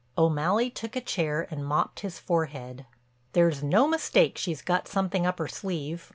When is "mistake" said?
3.87-4.35